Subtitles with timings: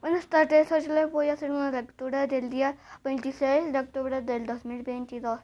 [0.00, 4.46] Buenas tardes, hoy les voy a hacer una lectura del día 26 de octubre del
[4.46, 5.40] 2022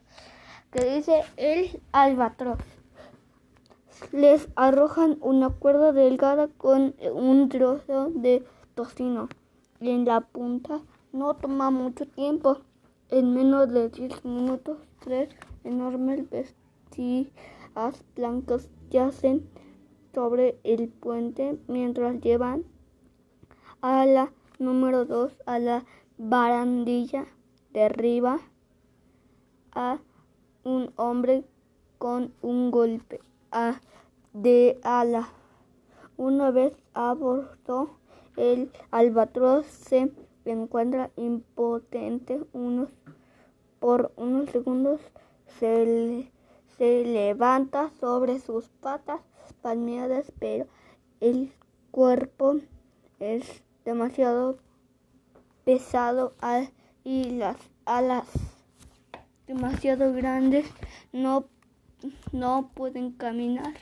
[0.71, 2.59] que dice el albatros.
[4.13, 8.45] Les arrojan una cuerda delgada con un trozo de
[8.75, 9.27] tocino
[9.81, 10.79] y en la punta
[11.11, 12.61] no toma mucho tiempo.
[13.09, 15.35] En menos de 10 minutos, tres
[15.65, 17.27] enormes bestias
[18.15, 19.49] blancas yacen
[20.13, 22.63] sobre el puente mientras llevan
[23.81, 25.33] a la Número 2.
[25.45, 25.85] A la
[26.17, 27.25] barandilla
[27.73, 28.39] derriba
[29.73, 29.99] a
[30.63, 31.43] un hombre
[31.97, 33.19] con un golpe
[34.31, 35.27] de ala.
[36.15, 37.97] Una vez a bordo,
[38.37, 40.13] el albatros se
[40.45, 42.89] encuentra impotente unos,
[43.81, 45.01] por unos segundos.
[45.59, 46.31] Se,
[46.77, 49.19] se levanta sobre sus patas
[49.61, 50.67] palmeadas, pero
[51.19, 51.51] el
[51.91, 52.55] cuerpo
[53.19, 54.57] es demasiado
[55.63, 56.33] pesado
[57.03, 58.27] y las alas
[59.47, 60.65] demasiado grandes
[61.13, 61.45] no,
[62.31, 63.75] no pueden caminar.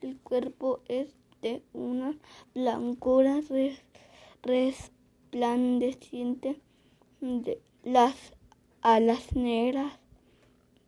[0.00, 2.14] El cuerpo es de una
[2.54, 3.40] blancura
[4.42, 6.60] resplandeciente.
[7.20, 8.14] De las
[8.80, 9.92] alas negras